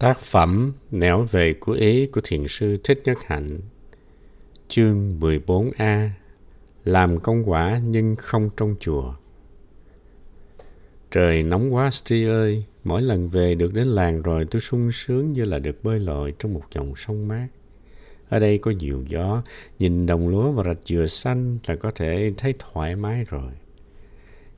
Tác 0.00 0.20
phẩm 0.20 0.72
Nẻo 0.90 1.22
về 1.22 1.54
của 1.54 1.72
Ý 1.72 2.06
của 2.06 2.20
Thiền 2.24 2.48
sư 2.48 2.76
Thích 2.84 3.00
Nhất 3.04 3.18
Hạnh 3.26 3.60
Chương 4.68 5.20
14a 5.20 6.08
Làm 6.84 7.18
công 7.18 7.50
quả 7.50 7.80
nhưng 7.84 8.16
không 8.16 8.50
trong 8.56 8.74
chùa 8.80 9.14
Trời 11.10 11.42
nóng 11.42 11.74
quá 11.74 11.90
Sti 11.90 12.24
ơi, 12.24 12.64
mỗi 12.84 13.02
lần 13.02 13.28
về 13.28 13.54
được 13.54 13.74
đến 13.74 13.88
làng 13.88 14.22
rồi 14.22 14.46
tôi 14.50 14.60
sung 14.60 14.92
sướng 14.92 15.32
như 15.32 15.44
là 15.44 15.58
được 15.58 15.84
bơi 15.84 16.00
lội 16.00 16.34
trong 16.38 16.54
một 16.54 16.62
dòng 16.72 16.96
sông 16.96 17.28
mát. 17.28 17.48
Ở 18.28 18.38
đây 18.38 18.58
có 18.58 18.70
nhiều 18.70 19.04
gió, 19.08 19.42
nhìn 19.78 20.06
đồng 20.06 20.28
lúa 20.28 20.52
và 20.52 20.64
rạch 20.64 20.80
dừa 20.84 21.06
xanh 21.06 21.58
là 21.66 21.76
có 21.76 21.90
thể 21.90 22.32
thấy 22.36 22.54
thoải 22.58 22.96
mái 22.96 23.24
rồi. 23.28 23.52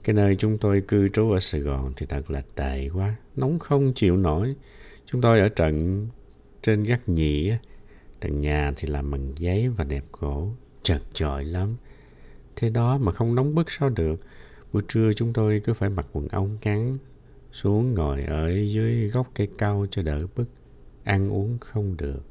Cái 0.05 0.15
nơi 0.15 0.37
chúng 0.37 0.59
tôi 0.59 0.81
cư 0.89 1.09
trú 1.09 1.31
ở 1.31 1.41
Sài 1.41 1.61
Gòn 1.61 1.93
thì 1.97 2.07
thật 2.07 2.31
là 2.31 2.43
tệ 2.55 2.89
quá, 2.95 3.15
nóng 3.37 3.59
không 3.59 3.93
chịu 3.95 4.17
nổi. 4.17 4.55
Chúng 5.13 5.21
tôi 5.21 5.41
ở 5.41 5.49
trận 5.49 6.07
trên 6.63 6.83
gác 6.83 7.09
nhị, 7.09 7.53
trần 8.21 8.41
nhà 8.41 8.73
thì 8.77 8.89
làm 8.89 9.11
bằng 9.11 9.33
giấy 9.37 9.69
và 9.69 9.85
đẹp 9.85 10.05
gỗ, 10.13 10.49
chật 10.83 11.03
chội 11.13 11.45
lắm. 11.45 11.69
Thế 12.57 12.71
đó 12.71 12.99
mà 12.99 13.13
không 13.13 13.35
nóng 13.35 13.55
bức 13.55 13.71
sao 13.71 13.91
được. 13.91 14.21
Buổi 14.73 14.83
trưa 14.89 15.13
chúng 15.13 15.33
tôi 15.33 15.61
cứ 15.65 15.75
phải 15.75 15.91
mặc 15.91 16.07
quần 16.13 16.29
ống 16.29 16.59
ngắn, 16.63 16.99
xuống 17.53 17.95
ngồi 17.95 18.23
ở 18.25 18.51
dưới 18.51 19.09
gốc 19.09 19.31
cây 19.35 19.49
cao 19.59 19.87
cho 19.91 20.03
đỡ 20.03 20.19
bức, 20.37 20.49
ăn 21.05 21.33
uống 21.33 21.59
không 21.59 21.97
được. 21.97 22.23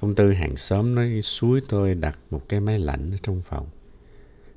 Ông 0.00 0.14
Tư 0.14 0.32
hàng 0.32 0.56
xóm 0.56 0.94
nói 0.94 1.20
suối 1.22 1.60
tôi 1.68 1.94
đặt 1.94 2.18
một 2.30 2.48
cái 2.48 2.60
máy 2.60 2.78
lạnh 2.78 3.06
ở 3.10 3.16
trong 3.22 3.42
phòng. 3.42 3.68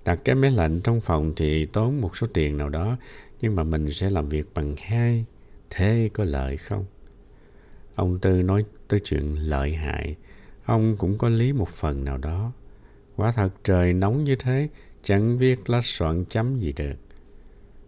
Đặt 0.05 0.19
cái 0.23 0.35
máy 0.35 0.52
lạnh 0.52 0.81
trong 0.83 1.02
phòng 1.02 1.33
thì 1.35 1.66
tốn 1.66 2.02
một 2.02 2.17
số 2.17 2.27
tiền 2.33 2.58
nào 2.58 2.69
đó, 2.69 2.97
nhưng 3.41 3.55
mà 3.55 3.63
mình 3.63 3.91
sẽ 3.91 4.09
làm 4.09 4.30
việc 4.30 4.47
bằng 4.53 4.75
hai. 4.77 5.25
Thế 5.75 6.09
có 6.13 6.25
lợi 6.25 6.57
không? 6.57 6.85
Ông 7.95 8.19
Tư 8.19 8.43
nói 8.43 8.66
tới 8.88 8.99
chuyện 9.03 9.35
lợi 9.35 9.73
hại. 9.73 10.15
Ông 10.65 10.97
cũng 10.97 11.17
có 11.17 11.30
lý 11.30 11.53
một 11.53 11.69
phần 11.69 12.03
nào 12.03 12.17
đó. 12.17 12.52
Quả 13.15 13.31
thật 13.31 13.49
trời 13.63 13.93
nóng 13.93 14.23
như 14.23 14.35
thế, 14.35 14.67
chẳng 15.03 15.38
viết 15.38 15.69
lá 15.69 15.81
soạn 15.83 16.25
chấm 16.30 16.59
gì 16.59 16.73
được. 16.73 16.95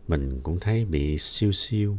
Mình 0.08 0.40
cũng 0.44 0.60
thấy 0.60 0.86
bị 0.86 1.18
siêu 1.18 1.52
siêu. 1.52 1.98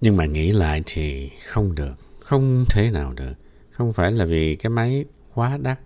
Nhưng 0.00 0.16
mà 0.16 0.26
nghĩ 0.26 0.52
lại 0.52 0.82
thì 0.86 1.28
không 1.28 1.74
được, 1.74 1.94
không 2.20 2.64
thể 2.70 2.90
nào 2.90 3.12
được. 3.12 3.34
Không 3.70 3.92
phải 3.92 4.12
là 4.12 4.24
vì 4.24 4.56
cái 4.56 4.70
máy 4.70 5.04
quá 5.34 5.58
đắt. 5.62 5.80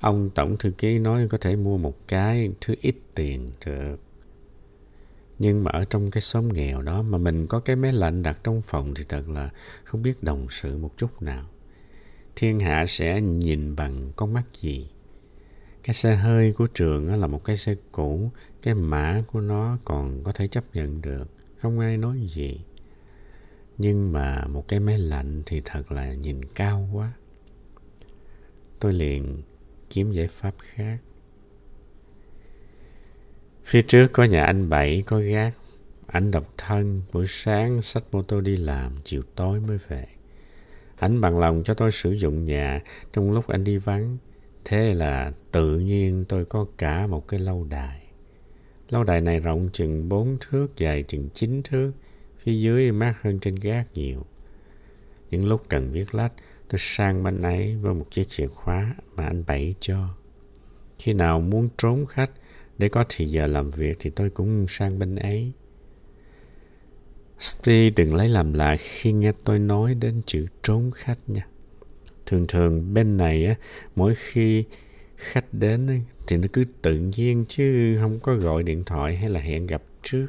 Ông 0.00 0.30
tổng 0.34 0.56
thư 0.58 0.70
ký 0.70 0.98
nói 0.98 1.28
có 1.30 1.38
thể 1.38 1.56
mua 1.56 1.78
một 1.78 2.08
cái 2.08 2.50
thứ 2.60 2.74
ít 2.80 2.94
tiền 3.14 3.50
được. 3.66 3.96
Nhưng 5.38 5.64
mà 5.64 5.70
ở 5.70 5.84
trong 5.84 6.10
cái 6.10 6.20
xóm 6.20 6.48
nghèo 6.48 6.82
đó 6.82 7.02
mà 7.02 7.18
mình 7.18 7.46
có 7.46 7.60
cái 7.60 7.76
máy 7.76 7.92
lạnh 7.92 8.22
đặt 8.22 8.38
trong 8.44 8.62
phòng 8.62 8.94
thì 8.94 9.04
thật 9.08 9.28
là 9.28 9.50
không 9.84 10.02
biết 10.02 10.22
đồng 10.22 10.46
sự 10.50 10.78
một 10.78 10.90
chút 10.96 11.22
nào. 11.22 11.48
Thiên 12.36 12.60
hạ 12.60 12.86
sẽ 12.86 13.20
nhìn 13.20 13.76
bằng 13.76 14.12
con 14.16 14.32
mắt 14.32 14.44
gì? 14.60 14.88
Cái 15.82 15.94
xe 15.94 16.16
hơi 16.16 16.52
của 16.52 16.66
trường 16.66 17.20
là 17.20 17.26
một 17.26 17.44
cái 17.44 17.56
xe 17.56 17.74
cũ, 17.92 18.30
cái 18.62 18.74
mã 18.74 19.22
của 19.26 19.40
nó 19.40 19.78
còn 19.84 20.22
có 20.24 20.32
thể 20.32 20.48
chấp 20.48 20.64
nhận 20.74 21.02
được, 21.02 21.24
không 21.58 21.80
ai 21.80 21.96
nói 21.96 22.26
gì. 22.28 22.60
Nhưng 23.78 24.12
mà 24.12 24.44
một 24.46 24.68
cái 24.68 24.80
máy 24.80 24.98
lạnh 24.98 25.42
thì 25.46 25.62
thật 25.64 25.92
là 25.92 26.14
nhìn 26.14 26.44
cao 26.54 26.88
quá. 26.92 27.12
Tôi 28.80 28.92
liền 28.92 29.42
kiếm 29.90 30.12
giải 30.12 30.28
pháp 30.28 30.54
khác. 30.58 30.98
Phía 33.74 33.82
trước 33.82 34.12
có 34.12 34.24
nhà 34.24 34.44
anh 34.44 34.68
Bảy 34.68 35.02
có 35.06 35.18
gác. 35.18 35.54
Anh 36.06 36.30
độc 36.30 36.54
thân, 36.58 37.02
buổi 37.12 37.26
sáng 37.28 37.82
xách 37.82 38.02
mô 38.12 38.22
tô 38.22 38.40
đi 38.40 38.56
làm, 38.56 38.92
chiều 39.04 39.22
tối 39.34 39.60
mới 39.60 39.78
về. 39.88 40.06
Anh 40.96 41.20
bằng 41.20 41.38
lòng 41.38 41.62
cho 41.64 41.74
tôi 41.74 41.92
sử 41.92 42.12
dụng 42.12 42.44
nhà 42.44 42.80
trong 43.12 43.32
lúc 43.32 43.48
anh 43.48 43.64
đi 43.64 43.76
vắng. 43.76 44.16
Thế 44.64 44.94
là 44.94 45.32
tự 45.52 45.78
nhiên 45.78 46.24
tôi 46.28 46.44
có 46.44 46.66
cả 46.78 47.06
một 47.06 47.28
cái 47.28 47.40
lâu 47.40 47.66
đài. 47.70 48.02
Lâu 48.88 49.04
đài 49.04 49.20
này 49.20 49.40
rộng 49.40 49.68
chừng 49.72 50.08
4 50.08 50.36
thước, 50.40 50.76
dài 50.76 51.02
chừng 51.02 51.28
9 51.34 51.62
thước. 51.62 51.92
Phía 52.38 52.54
dưới 52.54 52.92
mát 52.92 53.14
hơn 53.22 53.40
trên 53.40 53.54
gác 53.54 53.86
nhiều. 53.94 54.26
Những 55.30 55.46
lúc 55.46 55.62
cần 55.68 55.92
viết 55.92 56.14
lách, 56.14 56.32
tôi 56.68 56.78
sang 56.78 57.22
bên 57.22 57.42
ấy 57.42 57.76
với 57.76 57.94
một 57.94 58.06
chiếc 58.10 58.28
chìa 58.28 58.46
khóa 58.46 58.94
mà 59.16 59.26
anh 59.26 59.44
Bảy 59.46 59.74
cho. 59.80 60.08
Khi 60.98 61.12
nào 61.12 61.40
muốn 61.40 61.68
trốn 61.78 62.06
khách, 62.06 62.30
để 62.78 62.88
có 62.88 63.04
thì 63.08 63.26
giờ 63.26 63.46
làm 63.46 63.70
việc 63.70 63.96
thì 64.00 64.10
tôi 64.10 64.30
cũng 64.30 64.66
sang 64.68 64.98
bên 64.98 65.16
ấy. 65.16 65.52
Steve 67.40 67.90
đừng 67.90 68.14
lấy 68.14 68.28
làm 68.28 68.52
lạ 68.52 68.76
khi 68.78 69.12
nghe 69.12 69.32
tôi 69.44 69.58
nói 69.58 69.94
đến 69.94 70.22
chữ 70.26 70.46
trốn 70.62 70.90
khách 70.94 71.18
nha. 71.26 71.46
Thường 72.26 72.46
thường 72.48 72.94
bên 72.94 73.16
này 73.16 73.46
á, 73.46 73.54
mỗi 73.96 74.14
khi 74.14 74.64
khách 75.16 75.54
đến 75.54 76.00
thì 76.26 76.36
nó 76.36 76.48
cứ 76.52 76.64
tự 76.82 76.96
nhiên 76.98 77.44
chứ 77.48 77.96
không 78.00 78.20
có 78.20 78.34
gọi 78.34 78.62
điện 78.62 78.84
thoại 78.84 79.16
hay 79.16 79.30
là 79.30 79.40
hẹn 79.40 79.66
gặp 79.66 79.82
trước. 80.02 80.26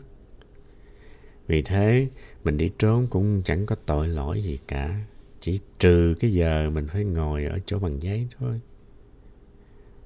Vì 1.48 1.62
thế, 1.62 2.08
mình 2.44 2.58
đi 2.58 2.72
trốn 2.80 3.08
cũng 3.10 3.42
chẳng 3.46 3.66
có 3.66 3.76
tội 3.86 4.08
lỗi 4.08 4.44
gì 4.44 4.60
cả. 4.68 5.00
Chỉ 5.40 5.60
trừ 5.80 6.16
cái 6.20 6.34
giờ 6.34 6.70
mình 6.70 6.88
phải 6.88 7.04
ngồi 7.04 7.46
ở 7.46 7.60
chỗ 7.66 7.80
bằng 7.80 8.04
giấy 8.04 8.28
thôi. 8.40 8.60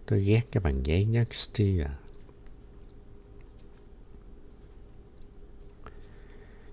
Tôi 0.05 0.23
ghét 0.23 0.41
cái 0.51 0.61
bằng 0.61 0.85
giấy 0.85 1.05
nhất 1.05 1.33
Steve 1.33 1.83
à. 1.83 1.97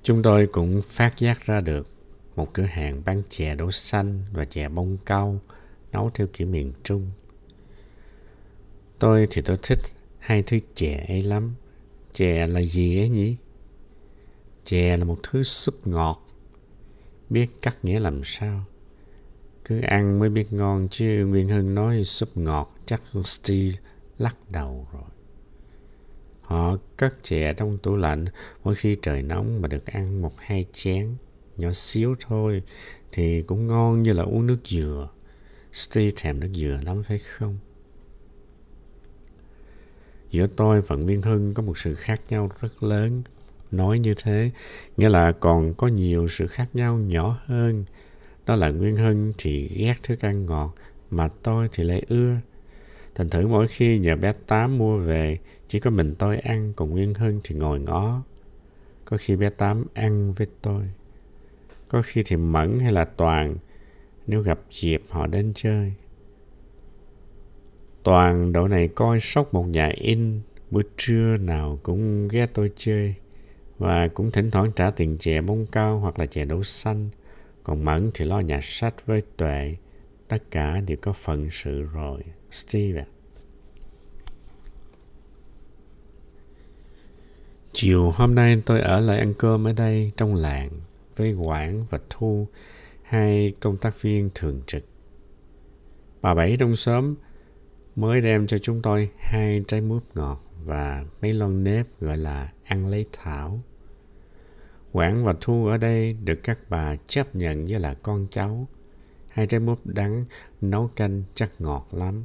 Chúng 0.06 0.22
tôi 0.22 0.46
cũng 0.46 0.82
phát 0.82 1.18
giác 1.18 1.46
ra 1.46 1.60
được 1.60 1.88
một 2.36 2.54
cửa 2.54 2.62
hàng 2.62 3.02
bán 3.04 3.22
chè 3.28 3.54
đỗ 3.54 3.70
xanh 3.70 4.22
và 4.32 4.44
chè 4.44 4.68
bông 4.68 4.98
cau 5.06 5.40
nấu 5.92 6.10
theo 6.14 6.26
kiểu 6.32 6.48
miền 6.48 6.72
Trung. 6.82 7.10
Tôi 8.98 9.26
thì 9.30 9.42
tôi 9.42 9.58
thích 9.62 9.78
hai 10.18 10.42
thứ 10.42 10.58
chè 10.74 11.04
ấy 11.08 11.22
lắm. 11.22 11.54
Chè 12.12 12.46
là 12.46 12.62
gì 12.62 13.00
ấy 13.00 13.08
nhỉ? 13.08 13.36
Chè 14.64 14.96
là 14.96 15.04
một 15.04 15.18
thứ 15.22 15.42
súp 15.42 15.86
ngọt. 15.86 16.26
Biết 17.30 17.62
cắt 17.62 17.84
nghĩa 17.84 18.00
làm 18.00 18.20
sao? 18.24 18.64
Cứ 19.64 19.80
ăn 19.80 20.18
mới 20.18 20.28
biết 20.28 20.52
ngon 20.52 20.88
chứ 20.90 21.26
Nguyên 21.26 21.48
Hưng 21.48 21.74
nói 21.74 22.04
súp 22.04 22.36
ngọt 22.36 22.76
chắc 22.86 23.02
Steve 23.24 23.76
lắc 24.18 24.36
đầu 24.50 24.88
rồi. 24.92 25.15
Họ 26.46 26.76
cất 26.96 27.14
chè 27.22 27.52
trong 27.52 27.78
tủ 27.78 27.96
lạnh 27.96 28.24
mỗi 28.64 28.74
khi 28.74 28.96
trời 29.02 29.22
nóng 29.22 29.62
mà 29.62 29.68
được 29.68 29.86
ăn 29.86 30.22
một 30.22 30.32
hai 30.38 30.66
chén 30.72 31.14
nhỏ 31.56 31.72
xíu 31.72 32.14
thôi 32.20 32.62
thì 33.12 33.42
cũng 33.42 33.66
ngon 33.66 34.02
như 34.02 34.12
là 34.12 34.22
uống 34.22 34.46
nước 34.46 34.58
dừa. 34.64 35.08
Steve 35.72 36.10
thèm 36.16 36.40
nước 36.40 36.48
dừa 36.54 36.80
lắm 36.84 37.02
phải 37.02 37.18
không? 37.18 37.58
Giữa 40.30 40.46
tôi 40.46 40.82
và 40.82 40.96
Nguyên 40.96 41.22
Hưng 41.22 41.54
có 41.54 41.62
một 41.62 41.78
sự 41.78 41.94
khác 41.94 42.20
nhau 42.28 42.50
rất 42.60 42.82
lớn. 42.82 43.22
Nói 43.70 43.98
như 43.98 44.14
thế, 44.22 44.50
nghĩa 44.96 45.08
là 45.08 45.32
còn 45.32 45.74
có 45.74 45.86
nhiều 45.86 46.28
sự 46.28 46.46
khác 46.46 46.68
nhau 46.74 46.98
nhỏ 46.98 47.40
hơn. 47.46 47.84
Đó 48.46 48.56
là 48.56 48.70
Nguyên 48.70 48.96
Hưng 48.96 49.32
thì 49.38 49.68
ghét 49.76 49.94
thức 50.02 50.20
ăn 50.20 50.46
ngọt, 50.46 50.74
mà 51.10 51.28
tôi 51.28 51.68
thì 51.72 51.84
lại 51.84 52.02
ưa. 52.08 52.36
Thành 53.16 53.30
thử 53.30 53.46
mỗi 53.46 53.68
khi 53.68 53.98
nhờ 53.98 54.16
bé 54.16 54.32
Tám 54.46 54.78
mua 54.78 54.98
về, 54.98 55.38
chỉ 55.68 55.80
có 55.80 55.90
mình 55.90 56.14
tôi 56.18 56.38
ăn, 56.38 56.72
còn 56.76 56.90
Nguyên 56.90 57.14
Hưng 57.14 57.40
thì 57.44 57.54
ngồi 57.54 57.80
ngó. 57.80 58.22
Có 59.04 59.16
khi 59.20 59.36
bé 59.36 59.50
Tám 59.50 59.84
ăn 59.94 60.32
với 60.32 60.46
tôi. 60.62 60.82
Có 61.88 62.02
khi 62.04 62.22
thì 62.26 62.36
Mẫn 62.36 62.80
hay 62.80 62.92
là 62.92 63.04
Toàn, 63.04 63.56
nếu 64.26 64.40
gặp 64.40 64.60
dịp 64.70 65.02
họ 65.08 65.26
đến 65.26 65.52
chơi. 65.54 65.92
Toàn 68.02 68.52
độ 68.52 68.68
này 68.68 68.88
coi 68.88 69.18
sóc 69.20 69.54
một 69.54 69.64
nhà 69.64 69.90
in, 69.96 70.40
bữa 70.70 70.82
trưa 70.96 71.36
nào 71.36 71.78
cũng 71.82 72.28
ghé 72.28 72.46
tôi 72.46 72.72
chơi. 72.76 73.14
Và 73.78 74.08
cũng 74.08 74.30
thỉnh 74.30 74.50
thoảng 74.50 74.72
trả 74.76 74.90
tiền 74.90 75.16
chè 75.18 75.40
bông 75.40 75.66
cao 75.72 75.98
hoặc 75.98 76.18
là 76.18 76.26
chè 76.26 76.44
đậu 76.44 76.62
xanh. 76.62 77.08
Còn 77.62 77.84
Mẫn 77.84 78.10
thì 78.14 78.24
lo 78.24 78.40
nhà 78.40 78.60
sách 78.62 79.06
với 79.06 79.22
Tuệ. 79.36 79.76
Tất 80.28 80.50
cả 80.50 80.80
đều 80.80 80.96
có 81.00 81.12
phận 81.12 81.48
sự 81.50 81.82
rồi. 81.82 82.20
Steven. 82.50 83.04
Chiều 87.72 88.10
hôm 88.10 88.34
nay 88.34 88.62
tôi 88.66 88.80
ở 88.80 89.00
lại 89.00 89.18
ăn 89.18 89.34
cơm 89.38 89.66
ở 89.66 89.72
đây 89.72 90.12
trong 90.16 90.34
làng 90.34 90.70
với 91.16 91.34
Quảng 91.34 91.86
và 91.90 91.98
Thu, 92.10 92.48
hai 93.02 93.54
công 93.60 93.76
tác 93.76 94.02
viên 94.02 94.30
thường 94.34 94.60
trực. 94.66 94.84
Bà 96.22 96.34
Bảy 96.34 96.56
trong 96.60 96.76
xóm 96.76 97.14
mới 97.96 98.20
đem 98.20 98.46
cho 98.46 98.58
chúng 98.58 98.82
tôi 98.82 99.10
hai 99.18 99.64
trái 99.68 99.80
mướp 99.80 100.02
ngọt 100.14 100.42
và 100.64 101.04
mấy 101.22 101.32
lon 101.32 101.64
nếp 101.64 101.86
gọi 102.00 102.16
là 102.16 102.52
ăn 102.64 102.86
lấy 102.86 103.06
thảo. 103.12 103.60
Quảng 104.92 105.24
và 105.24 105.34
Thu 105.40 105.66
ở 105.66 105.78
đây 105.78 106.12
được 106.12 106.40
các 106.42 106.58
bà 106.68 106.96
chấp 107.06 107.36
nhận 107.36 107.66
với 107.66 107.80
là 107.80 107.94
con 107.94 108.26
cháu. 108.30 108.66
Hai 109.28 109.46
trái 109.46 109.60
mướp 109.60 109.86
đắng 109.86 110.24
nấu 110.60 110.90
canh 110.96 111.22
chắc 111.34 111.60
ngọt 111.60 111.88
lắm. 111.92 112.24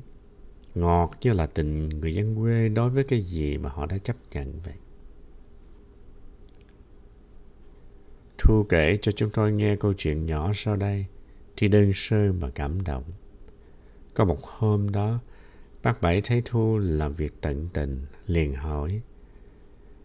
Ngọt 0.76 1.12
như 1.22 1.34
là 1.34 1.46
tình 1.46 1.90
người 1.90 2.16
dân 2.16 2.36
quê 2.36 2.70
đối 2.70 2.90
với 2.90 3.04
cái 3.04 3.22
gì 3.22 3.58
mà 3.58 3.70
họ 3.70 3.86
đã 3.86 3.98
chấp 3.98 4.16
nhận 4.32 4.60
vậy. 4.60 4.76
Thu 8.38 8.66
kể 8.70 8.98
cho 9.02 9.12
chúng 9.12 9.30
tôi 9.30 9.52
nghe 9.52 9.76
câu 9.76 9.94
chuyện 9.94 10.26
nhỏ 10.26 10.52
sau 10.56 10.76
đây, 10.76 11.06
thì 11.58 11.68
đơn 11.68 11.92
sơ 11.94 12.32
mà 12.32 12.50
cảm 12.50 12.84
động. 12.84 13.04
Có 14.14 14.26
một 14.26 14.44
hôm 14.44 14.92
đó, 14.92 15.20
bác 15.84 16.02
Bảy 16.02 16.22
thấy 16.22 16.42
Thu 16.46 16.78
làm 16.78 17.14
việc 17.14 17.34
tận 17.42 17.70
tình, 17.74 18.06
liền 18.28 18.54
hỏi. 18.54 19.02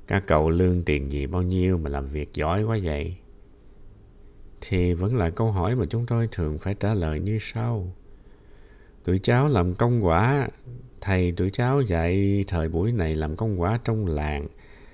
Các 0.07 0.27
cậu 0.27 0.51
lương 0.51 0.83
tiền 0.83 1.13
gì 1.13 1.27
bao 1.27 1.43
nhiêu 1.43 1.79
mà 1.79 1.91
làm 1.91 2.07
việc 2.07 2.35
giỏi 2.35 2.65
quá 2.65 2.79
vậy? 2.83 3.17
Thì 4.61 4.95
vẫn 4.95 5.17
là 5.17 5.31
câu 5.31 5.53
hỏi 5.53 5.77
mà 5.77 5.87
chúng 5.91 6.07
tôi 6.07 6.29
thường 6.33 6.59
phải 6.59 6.75
trả 6.75 6.95
lời 6.95 7.21
như 7.21 7.39
sau. 7.41 7.95
Tụi 9.07 9.19
cháu 9.19 9.49
làm 9.49 9.75
công 9.75 10.05
quả, 10.05 10.49
thầy 11.01 11.33
tụi 11.33 11.51
cháu 11.51 11.81
dạy 11.81 12.45
thời 12.49 12.69
buổi 12.69 12.93
này 12.93 13.15
làm 13.17 13.37
công 13.37 13.61
quả 13.61 13.81
trong 13.85 14.07
làng, 14.07 14.49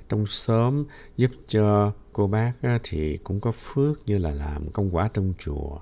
trong 0.09 0.27
xóm, 0.27 0.85
giúp 1.17 1.31
cho 1.49 1.93
cô 2.13 2.27
bác 2.27 2.53
thì 2.83 3.17
cũng 3.17 3.41
có 3.41 3.53
phước 3.53 4.07
như 4.07 4.19
là 4.19 4.31
làm 4.31 4.71
công 4.71 4.95
quả 4.95 5.11
trong 5.15 5.33
chùa. 5.39 5.79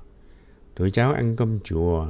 Tụi 0.75 0.91
cháu 0.91 1.13
ăn 1.13 1.37
cơm 1.37 1.61
chùa, 1.61 2.07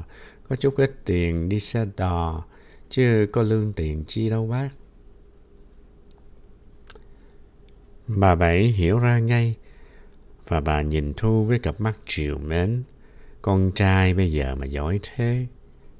có 0.48 0.56
chút 0.56 0.76
ít 0.76 0.94
tiền 1.04 1.48
đi 1.48 1.60
xe 1.60 1.86
đò, 1.96 2.44
chứ 2.88 3.26
có 3.32 3.42
lương 3.42 3.72
tiền 3.72 4.04
chi 4.06 4.28
đâu 4.28 4.46
bác. 4.46 4.68
Bà 8.06 8.34
Bảy 8.34 8.62
hiểu 8.62 8.98
ra 8.98 9.18
ngay, 9.18 9.56
và 10.48 10.60
bà 10.60 10.82
nhìn 10.82 11.12
Thu 11.16 11.44
với 11.44 11.58
cặp 11.58 11.80
mắt 11.80 11.98
triều 12.06 12.38
mến. 12.38 12.82
Con 13.42 13.72
trai 13.74 14.14
bây 14.14 14.32
giờ 14.32 14.54
mà 14.54 14.66
giỏi 14.66 15.00
thế. 15.02 15.46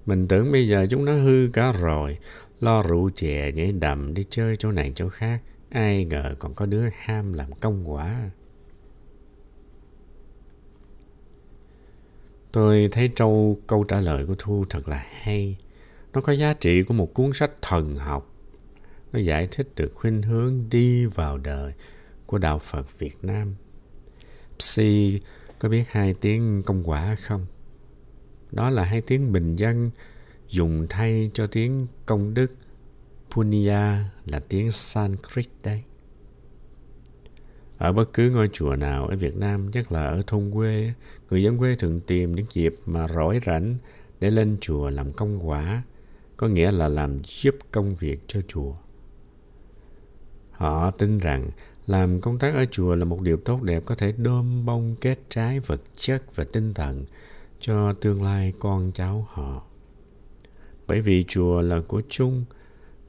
Mình 0.07 0.29
tưởng 0.29 0.53
bây 0.53 0.69
giờ 0.69 0.87
chúng 0.91 1.05
nó 1.05 1.13
hư 1.13 1.49
cả 1.53 1.73
rồi, 1.73 2.19
lo 2.61 2.83
rượu 2.83 3.11
chè 3.15 3.53
nhảy 3.53 3.73
đầm 3.73 4.15
đi 4.15 4.25
chơi 4.31 4.57
chỗ 4.57 4.71
này 4.73 4.93
chỗ 4.95 5.09
khác. 5.09 5.43
Ai 5.71 6.05
ngờ 6.05 6.35
còn 6.39 6.55
có 6.55 6.67
đứa 6.67 6.89
ham 6.99 7.33
làm 7.33 7.53
công 7.53 7.91
quả. 7.91 8.31
Tôi 12.53 12.89
thấy 12.93 13.11
trâu 13.17 13.59
câu 13.67 13.85
trả 13.85 14.01
lời 14.01 14.27
của 14.27 14.35
Thu 14.39 14.65
thật 14.71 14.89
là 14.89 15.05
hay. 15.11 15.57
Nó 16.13 16.21
có 16.21 16.33
giá 16.33 16.55
trị 16.55 16.83
của 16.83 16.95
một 16.95 17.15
cuốn 17.15 17.31
sách 17.35 17.51
thần 17.63 17.97
học. 17.97 18.27
Nó 19.13 19.19
giải 19.19 19.49
thích 19.51 19.69
được 19.77 19.93
khuynh 19.95 20.23
hướng 20.23 20.65
đi 20.71 21.07
vào 21.07 21.39
đời 21.39 21.73
của 22.27 22.39
Đạo 22.39 22.59
Phật 22.59 22.99
Việt 22.99 23.17
Nam. 23.23 23.55
Psi 24.59 25.21
có 25.59 25.69
biết 25.69 25.85
hai 25.89 26.15
tiếng 26.15 26.63
công 26.67 26.89
quả 26.89 27.17
không? 27.21 27.47
Đó 28.53 28.71
là 28.71 28.85
hai 28.85 29.01
tiếng 29.01 29.33
bình 29.33 29.57
dân 29.57 29.91
dùng 30.49 30.87
thay 30.91 31.31
cho 31.35 31.47
tiếng 31.47 31.87
công 32.07 32.35
đức 32.35 32.53
Punya 33.31 34.05
là 34.27 34.41
tiếng 34.49 34.71
Sanskrit 34.71 35.49
đấy. 35.65 35.83
Ở 37.79 37.93
bất 37.93 38.13
cứ 38.13 38.31
ngôi 38.31 38.51
chùa 38.53 38.77
nào 38.77 39.07
ở 39.07 39.17
Việt 39.17 39.37
Nam, 39.37 39.71
nhất 39.71 39.93
là 39.93 40.07
ở 40.07 40.23
thôn 40.27 40.51
quê, 40.55 40.93
người 41.31 41.43
dân 41.43 41.59
quê 41.59 41.75
thường 41.75 42.01
tìm 42.01 42.35
những 42.35 42.47
dịp 42.53 42.75
mà 42.87 43.09
rỗi 43.09 43.41
rảnh 43.47 43.75
để 44.21 44.31
lên 44.31 44.57
chùa 44.61 44.91
làm 44.91 45.13
công 45.13 45.49
quả, 45.49 45.83
có 46.37 46.49
nghĩa 46.49 46.73
là 46.73 46.89
làm 46.89 47.19
giúp 47.25 47.55
công 47.71 47.95
việc 47.95 48.21
cho 48.27 48.41
chùa. 48.49 48.75
Họ 50.51 50.91
tin 50.91 51.19
rằng 51.19 51.51
làm 51.87 52.21
công 52.21 52.39
tác 52.39 52.55
ở 52.55 52.65
chùa 52.71 52.95
là 52.95 53.05
một 53.05 53.21
điều 53.21 53.37
tốt 53.37 53.63
đẹp 53.63 53.83
có 53.87 53.95
thể 53.95 54.13
đơm 54.13 54.67
bông 54.67 54.97
kết 55.01 55.19
trái 55.29 55.61
vật 55.61 55.81
chất 55.97 56.37
và 56.37 56.45
tinh 56.45 56.75
thần 56.75 57.05
cho 57.61 57.93
tương 57.93 58.23
lai 58.23 58.53
con 58.59 58.93
cháu 58.95 59.27
họ. 59.29 59.63
Bởi 60.87 61.01
vì 61.01 61.25
chùa 61.29 61.61
là 61.61 61.81
của 61.89 62.03
chung 62.09 62.45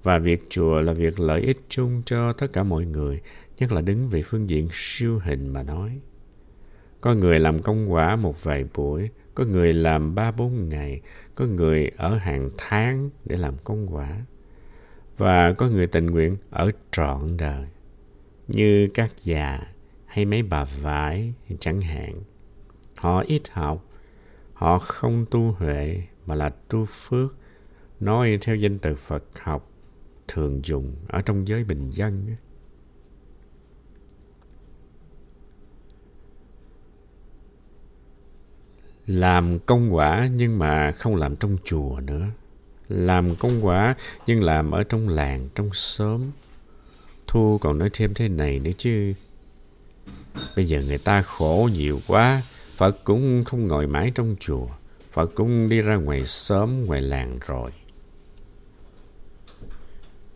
và 0.03 0.19
việc 0.19 0.45
chùa 0.50 0.81
là 0.81 0.94
việc 0.94 1.19
lợi 1.19 1.42
ích 1.42 1.62
chung 1.69 2.01
cho 2.06 2.33
tất 2.33 2.53
cả 2.53 2.63
mọi 2.63 2.86
người, 2.86 3.21
nhất 3.57 3.71
là 3.71 3.81
đứng 3.81 4.07
về 4.07 4.24
phương 4.25 4.50
diện 4.50 4.69
siêu 4.71 5.19
hình 5.24 5.48
mà 5.48 5.63
nói. 5.63 6.00
Có 7.01 7.13
người 7.13 7.39
làm 7.39 7.62
công 7.62 7.92
quả 7.92 8.15
một 8.15 8.44
vài 8.44 8.65
buổi, 8.74 9.09
có 9.36 9.44
người 9.44 9.74
làm 9.74 10.15
ba 10.15 10.31
bốn 10.31 10.69
ngày, 10.69 11.01
có 11.36 11.45
người 11.45 11.92
ở 11.97 12.15
hàng 12.15 12.50
tháng 12.57 13.09
để 13.25 13.38
làm 13.38 13.54
công 13.63 13.95
quả. 13.95 14.25
Và 15.18 15.54
có 15.54 15.69
người 15.69 15.88
tình 15.88 16.06
nguyện 16.06 16.38
ở 16.50 16.71
trọn 16.92 17.38
đời 17.38 17.65
như 18.47 18.89
các 18.94 19.12
già 19.24 19.59
hay 20.06 20.25
mấy 20.25 20.44
bà 20.44 20.65
vải 20.81 21.33
chẳng 21.59 21.81
hạn. 21.81 22.21
Họ 22.95 23.24
ít 23.27 23.42
học, 23.51 23.86
họ 24.62 24.80
không 24.80 25.25
tu 25.31 25.52
huệ 25.52 26.02
mà 26.25 26.36
là 26.36 26.50
tu 26.50 26.86
phước, 26.86 27.36
nói 28.00 28.38
theo 28.42 28.56
danh 28.56 28.80
từ 28.80 28.96
Phật 28.96 29.24
học 29.40 29.72
thường 30.28 30.66
dùng 30.66 30.96
ở 31.08 31.22
trong 31.22 31.48
giới 31.48 31.63
bình 31.63 31.90
dân. 31.90 32.36
Làm 39.08 39.60
công 39.60 39.96
quả 39.96 40.30
nhưng 40.36 40.60
mà 40.60 40.92
không 40.92 41.16
làm 41.16 41.36
trong 41.36 41.57
chùa 41.64 42.00
nữa. 42.04 42.25
Làm 42.90 43.36
công 43.36 43.66
quả 43.66 43.96
nhưng 44.28 44.44
làm 44.44 44.72
ở 44.72 44.84
trong 44.84 45.10
làng, 45.10 45.50
trong 45.56 45.69
xóm, 45.74 46.31
Thu 47.28 47.57
còn 47.57 47.78
nói 47.78 47.90
thêm 47.94 48.14
thế 48.14 48.30
này 48.30 48.60
nữa 48.60 48.72
chứ. 48.78 49.14
Bây 50.56 50.66
giờ 50.66 50.81
người 50.88 50.98
ta 50.98 51.22
khổ 51.22 51.69
nhiều 51.74 52.00
quá, 52.07 52.42
Phật 52.81 53.04
cũng 53.04 53.44
không 53.45 53.68
ngồi 53.68 53.88
mãi 53.88 54.12
trong 54.16 54.36
chùa. 54.39 54.68
Phật 55.12 55.31
cũng 55.36 55.69
đi 55.69 55.81
ra 55.81 55.95
ngoài 55.95 56.25
xóm, 56.25 56.86
ngoài 56.86 57.01
làng 57.01 57.39
rồi. 57.48 57.72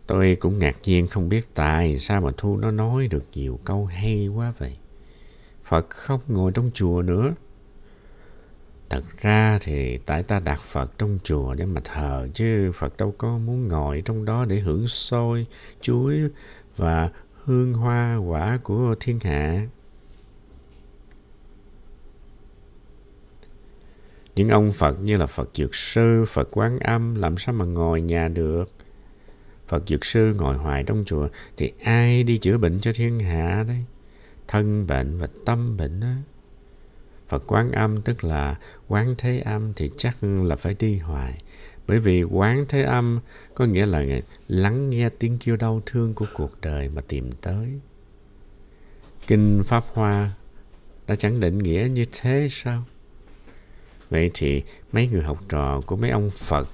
Tôi 0.06 0.36
cũng 0.40 0.58
ngạc 0.58 0.76
nhiên 0.82 1.06
không 1.06 1.28
biết 1.28 1.54
tại 1.54 1.98
sao 1.98 2.20
mà 2.20 2.30
Thu 2.36 2.56
nó 2.56 2.70
nói 2.70 3.08
được 3.08 3.24
nhiều 3.32 3.60
câu 3.64 3.86
hay 3.86 4.28
quá 4.28 4.52
vậy. 4.58 4.76
Phật 5.64 5.90
không 5.90 6.20
ngồi 6.28 6.52
trong 6.54 6.70
chùa 6.74 7.02
nữa. 7.02 7.34
Thật 8.88 9.02
ra 9.18 9.58
thì 9.62 9.98
tại 9.98 10.22
ta 10.22 10.40
đặt 10.40 10.60
Phật 10.60 10.98
trong 10.98 11.18
chùa 11.24 11.54
để 11.54 11.66
mà 11.66 11.80
thờ 11.84 12.28
chứ 12.34 12.70
Phật 12.74 12.96
đâu 12.96 13.14
có 13.18 13.38
muốn 13.38 13.68
ngồi 13.68 14.02
trong 14.04 14.24
đó 14.24 14.44
để 14.44 14.58
hưởng 14.58 14.88
sôi 14.88 15.46
chuối 15.80 16.20
và 16.76 17.10
hương 17.44 17.74
hoa 17.74 18.16
quả 18.16 18.58
của 18.62 18.94
thiên 19.00 19.20
hạ. 19.20 19.66
Những 24.36 24.48
ông 24.48 24.72
Phật 24.72 25.00
như 25.00 25.16
là 25.16 25.26
Phật 25.26 25.50
Dược 25.54 25.74
Sư, 25.74 26.24
Phật 26.28 26.48
Quán 26.50 26.78
Âm 26.78 27.14
làm 27.14 27.38
sao 27.38 27.54
mà 27.54 27.64
ngồi 27.64 28.00
nhà 28.00 28.28
được? 28.28 28.70
Phật 29.68 29.88
Dược 29.88 30.04
Sư 30.04 30.34
ngồi 30.34 30.56
hoài 30.56 30.84
trong 30.84 31.04
chùa 31.06 31.28
thì 31.56 31.72
ai 31.84 32.22
đi 32.22 32.38
chữa 32.38 32.58
bệnh 32.58 32.80
cho 32.80 32.92
thiên 32.94 33.20
hạ 33.20 33.64
đấy? 33.68 33.84
Thân 34.48 34.86
bệnh 34.86 35.18
và 35.18 35.28
tâm 35.44 35.76
bệnh 35.76 36.00
á. 36.00 36.16
Phật 37.28 37.44
Quán 37.46 37.72
Âm 37.72 38.02
tức 38.02 38.24
là 38.24 38.58
Quán 38.88 39.14
Thế 39.18 39.38
Âm 39.38 39.72
thì 39.76 39.90
chắc 39.96 40.16
là 40.22 40.56
phải 40.56 40.76
đi 40.78 40.98
hoài. 40.98 41.42
Bởi 41.86 41.98
vì 41.98 42.22
quán 42.22 42.64
thế 42.68 42.82
âm 42.82 43.20
có 43.54 43.64
nghĩa 43.64 43.86
là 43.86 44.04
lắng 44.48 44.90
nghe 44.90 45.08
tiếng 45.08 45.38
kêu 45.38 45.56
đau 45.56 45.82
thương 45.86 46.14
của 46.14 46.26
cuộc 46.34 46.60
đời 46.60 46.88
mà 46.88 47.02
tìm 47.08 47.30
tới. 47.40 47.68
Kinh 49.26 49.62
Pháp 49.64 49.84
Hoa 49.94 50.30
đã 51.06 51.16
chẳng 51.16 51.40
định 51.40 51.58
nghĩa 51.58 51.88
như 51.90 52.04
thế 52.12 52.48
sao? 52.50 52.84
Vậy 54.10 54.30
thì 54.34 54.62
mấy 54.92 55.06
người 55.06 55.22
học 55.22 55.38
trò 55.48 55.80
của 55.86 55.96
mấy 55.96 56.10
ông 56.10 56.30
Phật 56.30 56.68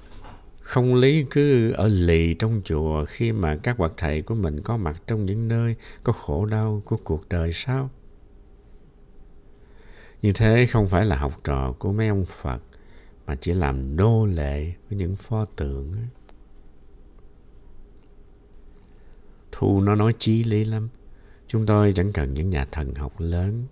không 0.61 0.95
lý 0.95 1.25
cứ 1.29 1.71
ở 1.71 1.87
lì 1.87 2.33
trong 2.33 2.61
chùa 2.65 3.05
khi 3.05 3.31
mà 3.31 3.55
các 3.63 3.79
bậc 3.79 3.93
thầy 3.97 4.21
của 4.21 4.35
mình 4.35 4.61
có 4.61 4.77
mặt 4.77 5.01
trong 5.07 5.25
những 5.25 5.47
nơi 5.47 5.75
có 6.03 6.13
khổ 6.13 6.45
đau 6.45 6.81
của 6.85 6.97
cuộc 7.03 7.29
đời 7.29 7.53
sao? 7.53 7.89
Như 10.21 10.31
thế 10.31 10.65
không 10.65 10.89
phải 10.89 11.05
là 11.05 11.15
học 11.15 11.41
trò 11.43 11.73
của 11.79 11.93
mấy 11.93 12.07
ông 12.07 12.25
Phật, 12.25 12.61
mà 13.27 13.35
chỉ 13.35 13.53
làm 13.53 13.95
nô 13.95 14.25
lệ 14.25 14.73
với 14.89 14.97
những 14.97 15.15
pho 15.15 15.45
tượng 15.45 15.93
thu, 19.51 19.81
nó 19.81 19.95
nói 19.95 20.13
chí 20.17 20.43
lý 20.43 20.63
lắm 20.63 20.89
chúng 21.47 21.65
tôi 21.65 21.93
chẳng 21.95 22.13
cần 22.13 22.33
những 22.33 22.49
nhà 22.49 22.67
thần 22.71 22.95
học 22.95 23.13
lớn, 23.17 23.65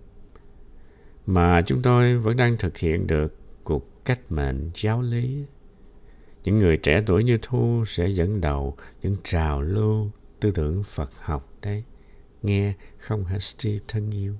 mà 1.26 1.62
chúng 1.62 1.82
tôi 1.82 2.18
vẫn 2.18 2.36
đang 2.36 2.56
thực 2.56 2.78
hiện 2.78 3.06
được 3.06 3.34
cách 4.04 4.20
mệnh 4.28 4.70
giáo 4.74 5.02
lý. 5.02 5.44
Những 6.44 6.58
người 6.58 6.76
trẻ 6.76 7.02
tuổi 7.06 7.24
như 7.24 7.38
thu 7.42 7.84
sẽ 7.86 8.08
dẫn 8.08 8.40
đầu 8.40 8.76
những 9.02 9.16
trào 9.22 9.62
lưu 9.62 10.10
tư 10.40 10.50
tưởng 10.50 10.82
phật 10.84 11.10
học 11.20 11.48
đấy. 11.62 11.84
Nghe 12.42 12.72
không 12.98 13.24
hả 13.24 13.38
steve? 13.38 13.78
Thân 13.88 14.10
yêu. 14.10 14.34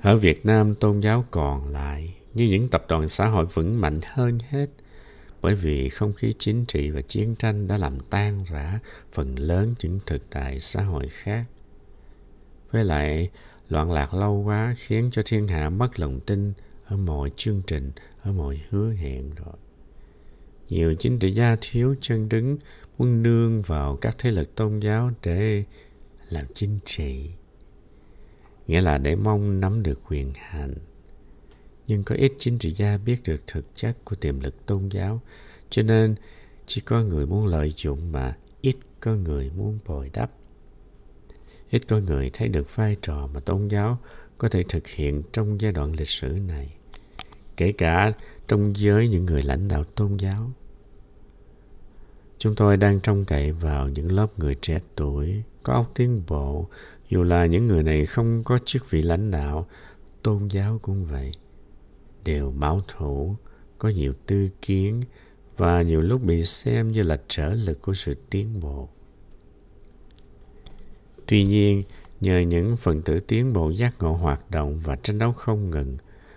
Ở 0.00 0.18
Việt 0.18 0.46
Nam 0.46 0.74
tôn 0.74 1.00
giáo 1.00 1.24
còn 1.30 1.68
lại 1.68 2.14
như 2.34 2.44
những 2.44 2.68
tập 2.68 2.84
đoàn 2.88 3.08
xã 3.08 3.26
hội 3.26 3.46
vững 3.46 3.80
mạnh 3.80 4.00
hơn 4.04 4.38
hết 4.48 4.66
bởi 5.42 5.54
vì 5.54 5.88
không 5.88 6.12
khí 6.12 6.34
chính 6.38 6.64
trị 6.66 6.90
và 6.90 7.02
chiến 7.02 7.34
tranh 7.34 7.66
đã 7.66 7.76
làm 7.76 8.00
tan 8.00 8.44
rã 8.44 8.78
phần 9.12 9.36
lớn 9.36 9.74
những 9.82 10.00
thực 10.06 10.22
tại 10.30 10.60
xã 10.60 10.82
hội 10.82 11.08
khác. 11.08 11.44
Với 12.70 12.84
lại, 12.84 13.30
loạn 13.72 13.92
lạc 13.92 14.14
lâu 14.14 14.42
quá 14.46 14.74
khiến 14.78 15.08
cho 15.12 15.22
thiên 15.24 15.48
hạ 15.48 15.70
mất 15.70 16.00
lòng 16.00 16.20
tin 16.20 16.52
ở 16.84 16.96
mọi 16.96 17.30
chương 17.36 17.62
trình, 17.66 17.90
ở 18.22 18.32
mọi 18.32 18.60
hứa 18.68 18.92
hẹn 18.92 19.30
rồi. 19.34 19.54
Nhiều 20.68 20.94
chính 20.98 21.18
trị 21.18 21.30
gia 21.30 21.56
thiếu 21.60 21.94
chân 22.00 22.28
đứng 22.28 22.58
muốn 22.98 23.22
nương 23.22 23.62
vào 23.62 23.96
các 23.96 24.16
thế 24.18 24.30
lực 24.30 24.54
tôn 24.54 24.80
giáo 24.80 25.10
để 25.22 25.64
làm 26.28 26.46
chính 26.54 26.78
trị 26.84 27.30
nghĩa 28.66 28.80
là 28.80 28.98
để 28.98 29.16
mong 29.16 29.60
nắm 29.60 29.82
được 29.82 30.00
quyền 30.08 30.32
hành. 30.34 30.74
Nhưng 31.86 32.04
có 32.04 32.14
ít 32.14 32.32
chính 32.38 32.58
trị 32.58 32.70
gia 32.70 32.98
biết 32.98 33.20
được 33.24 33.40
thực 33.46 33.64
chất 33.74 33.96
của 34.04 34.16
tiềm 34.16 34.40
lực 34.40 34.66
tôn 34.66 34.88
giáo, 34.88 35.20
cho 35.70 35.82
nên 35.82 36.14
chỉ 36.66 36.80
có 36.80 37.02
người 37.02 37.26
muốn 37.26 37.46
lợi 37.46 37.72
dụng 37.76 38.12
mà 38.12 38.36
ít 38.60 38.76
có 39.00 39.14
người 39.14 39.50
muốn 39.56 39.78
bồi 39.86 40.10
đắp. 40.12 40.30
Ít 41.72 41.88
có 41.88 41.98
người 41.98 42.30
thấy 42.32 42.48
được 42.48 42.76
vai 42.76 42.96
trò 43.02 43.28
mà 43.34 43.40
tôn 43.40 43.68
giáo 43.68 43.98
có 44.38 44.48
thể 44.48 44.62
thực 44.62 44.88
hiện 44.88 45.22
trong 45.32 45.60
giai 45.60 45.72
đoạn 45.72 45.92
lịch 45.92 46.08
sử 46.08 46.28
này, 46.28 46.74
kể 47.56 47.72
cả 47.72 48.12
trong 48.48 48.76
giới 48.76 49.08
những 49.08 49.26
người 49.26 49.42
lãnh 49.42 49.68
đạo 49.68 49.84
tôn 49.84 50.16
giáo. 50.16 50.50
Chúng 52.38 52.54
tôi 52.54 52.76
đang 52.76 53.00
trông 53.00 53.24
cậy 53.24 53.52
vào 53.52 53.88
những 53.88 54.12
lớp 54.12 54.38
người 54.38 54.54
trẻ 54.54 54.80
tuổi 54.96 55.42
có 55.62 55.72
óc 55.72 55.90
tiến 55.94 56.22
bộ, 56.28 56.68
dù 57.08 57.22
là 57.22 57.46
những 57.46 57.68
người 57.68 57.82
này 57.82 58.06
không 58.06 58.44
có 58.44 58.58
chức 58.64 58.90
vị 58.90 59.02
lãnh 59.02 59.30
đạo, 59.30 59.66
tôn 60.22 60.48
giáo 60.48 60.78
cũng 60.82 61.04
vậy. 61.04 61.30
Đều 62.24 62.50
bảo 62.50 62.80
thủ, 62.88 63.36
có 63.78 63.88
nhiều 63.88 64.12
tư 64.26 64.48
kiến 64.62 65.00
và 65.56 65.82
nhiều 65.82 66.00
lúc 66.00 66.22
bị 66.22 66.44
xem 66.44 66.88
như 66.88 67.02
là 67.02 67.20
trở 67.28 67.54
lực 67.54 67.82
của 67.82 67.94
sự 67.94 68.14
tiến 68.30 68.60
bộ. 68.60 68.88
Tuy 71.26 71.44
nhiên, 71.44 71.82
nhờ 72.20 72.38
những 72.40 72.76
phần 72.76 73.02
tử 73.02 73.20
tiến 73.20 73.52
bộ 73.52 73.70
giác 73.70 73.94
ngộ 73.98 74.12
hoạt 74.12 74.50
động 74.50 74.80
và 74.80 74.96
tranh 74.96 75.18
đấu 75.18 75.32
không 75.32 75.70
ngừng, 75.70 75.96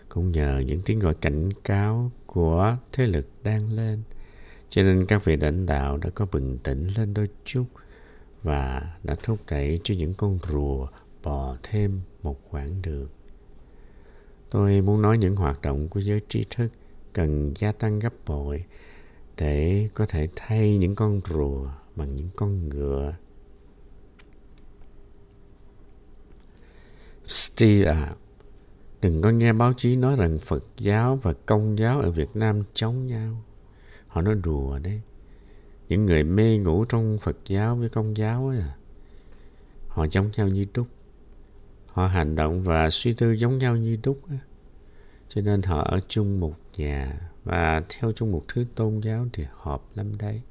cũng 0.10 0.32
nhờ 0.32 0.64
những 0.66 0.82
tiếng 0.86 1.00
gọi 1.00 1.14
cảnh 1.14 1.50
cáo 1.64 2.12
của 2.26 2.78
thế 2.92 3.08
lực 3.08 3.28
đang 3.44 3.74
lên, 3.74 4.02
cho 4.70 4.84
nên 4.84 5.06
các 5.06 5.26
vị 5.26 5.38
lãnh 5.38 5.66
đạo 5.66 5.98
đã 5.98 6.10
có 6.10 6.26
bình 6.32 6.58
tĩnh 6.64 6.88
lên 6.98 7.14
đôi 7.14 7.30
chút 7.46 7.66
và 8.44 8.94
đã 9.04 9.16
thúc 9.24 9.40
đẩy 9.50 9.80
cho 9.84 9.96
những 9.98 10.14
con 10.14 10.40
rùa 10.50 10.88
bò 11.24 11.58
thêm 11.64 12.02
một 12.24 12.40
quãng 12.52 12.82
đường. 12.82 13.08
Tôi 14.50 14.82
muốn 14.82 15.02
nói 15.02 15.18
những 15.18 15.36
hoạt 15.36 15.62
động 15.62 15.88
của 15.88 16.00
giới 16.00 16.22
trí 16.28 16.46
thức 16.50 16.68
cần 17.14 17.54
gia 17.56 17.72
tăng 17.72 18.00
gấp 18.00 18.14
bội 18.28 18.64
để 19.38 19.88
có 19.94 20.06
thể 20.06 20.28
thay 20.36 20.78
những 20.78 20.96
con 20.96 21.22
rùa 21.30 21.68
bằng 21.96 22.16
những 22.16 22.30
con 22.36 22.70
ngựa. 22.70 23.14
Steve 27.28 27.92
à, 27.92 28.14
đừng 29.02 29.22
có 29.22 29.30
nghe 29.30 29.54
báo 29.54 29.74
chí 29.74 29.96
nói 29.96 30.16
rằng 30.16 30.40
Phật 30.40 30.64
giáo 30.78 31.20
và 31.22 31.34
Công 31.46 31.80
giáo 31.80 32.00
ở 32.00 32.12
Việt 32.12 32.30
Nam 32.34 32.64
chống 32.74 33.08
nhau. 33.08 33.44
Họ 34.08 34.22
nói 34.22 34.36
đùa 34.36 34.80
đấy. 34.80 35.02
Những 35.90 36.06
người 36.06 36.24
mê 36.24 36.58
ngủ 36.58 36.86
trong 36.86 37.18
Phật 37.22 37.38
giáo 37.46 37.76
với 37.76 37.90
Công 37.90 38.18
giáo 38.18 38.48
ấy 38.48 38.60
à. 38.60 38.76
Họ 39.88 40.08
giống 40.08 40.30
nhau 40.38 40.48
như 40.48 40.66
đúc. 40.74 40.88
Họ 41.88 42.08
hành 42.08 42.36
động 42.36 42.62
và 42.62 42.90
suy 42.90 43.14
tư 43.14 43.32
giống 43.32 43.58
nhau 43.58 43.76
như 43.76 43.98
đúc. 44.04 44.20
ấy. 44.30 44.40
Cho 45.30 45.42
nên 45.42 45.62
họ 45.62 45.84
ở 45.84 46.00
chung 46.08 46.40
một 46.40 46.56
nhà 46.78 47.30
và 47.44 47.82
theo 47.90 48.12
chung 48.12 48.32
một 48.32 48.46
thứ 48.48 48.66
tôn 48.76 49.00
giáo 49.00 49.28
thì 49.34 49.46
hợp 49.58 49.82
lắm 49.96 50.18
đấy. 50.18 50.42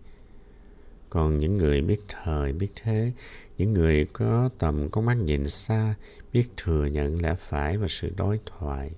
Còn 1.15 1.39
những 1.39 1.57
người 1.57 1.83
biết 1.83 2.01
thời, 2.09 2.53
biết 2.53 2.69
thế, 2.83 3.13
những 3.59 3.73
người 3.73 4.07
có 4.13 4.49
tầm 4.59 4.89
có 4.91 5.01
mắt 5.01 5.15
nhìn 5.15 5.49
xa, 5.49 5.95
biết 6.33 6.47
thừa 6.57 6.87
nhận 6.87 7.23
lẽ 7.23 7.35
phải 7.39 7.77
và 7.77 7.87
sự 7.89 8.13
đối 8.17 8.41
thoại. 8.47 8.91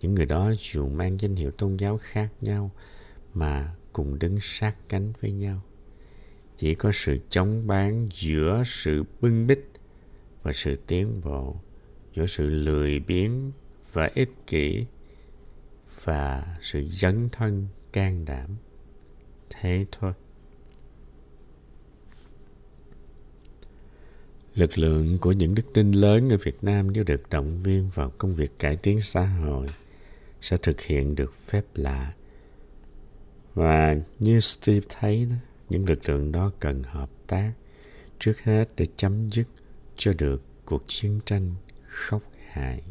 Những 0.00 0.14
người 0.14 0.26
đó 0.26 0.52
dù 0.58 0.88
mang 0.88 1.20
danh 1.20 1.36
hiệu 1.36 1.50
tôn 1.50 1.76
giáo 1.76 1.98
khác 1.98 2.28
nhau 2.40 2.70
mà 3.34 3.74
cùng 3.92 4.18
đứng 4.18 4.38
sát 4.40 4.76
cánh 4.88 5.12
với 5.20 5.32
nhau. 5.32 5.62
Chỉ 6.56 6.74
có 6.74 6.90
sự 6.94 7.18
chống 7.30 7.66
bán 7.66 8.08
giữa 8.12 8.62
sự 8.66 9.04
bưng 9.20 9.46
bích 9.46 9.70
và 10.42 10.52
sự 10.52 10.74
tiến 10.86 11.20
bộ, 11.24 11.56
giữa 12.14 12.26
sự 12.26 12.48
lười 12.48 13.00
biếng 13.00 13.52
và 13.92 14.10
ích 14.14 14.30
kỷ 14.46 14.86
và 16.04 16.56
sự 16.62 16.84
dấn 16.86 17.28
thân 17.32 17.66
can 17.92 18.24
đảm. 18.24 18.56
Thế 19.50 19.86
thôi. 19.92 20.12
Lực 24.58 24.78
lượng 24.78 25.18
của 25.18 25.32
những 25.32 25.54
đức 25.54 25.62
tin 25.74 25.92
lớn 25.92 26.30
ở 26.30 26.36
Việt 26.36 26.64
Nam 26.64 26.92
nếu 26.92 27.04
được 27.04 27.30
động 27.30 27.58
viên 27.62 27.88
vào 27.94 28.12
công 28.18 28.34
việc 28.34 28.58
cải 28.58 28.76
tiến 28.76 29.00
xã 29.00 29.26
hội 29.26 29.66
sẽ 30.40 30.56
thực 30.56 30.80
hiện 30.80 31.14
được 31.14 31.34
phép 31.34 31.64
lạ 31.74 32.12
và 33.54 33.96
như 34.18 34.40
Steve 34.40 34.86
thấy 34.88 35.24
đó, 35.30 35.36
những 35.70 35.88
lực 35.88 36.08
lượng 36.08 36.32
đó 36.32 36.52
cần 36.60 36.82
hợp 36.82 37.10
tác 37.26 37.52
trước 38.18 38.40
hết 38.40 38.68
để 38.76 38.86
chấm 38.96 39.30
dứt 39.30 39.48
cho 39.96 40.12
được 40.18 40.42
cuộc 40.64 40.82
chiến 40.86 41.20
tranh 41.24 41.54
khốc 41.88 42.22
hại. 42.48 42.82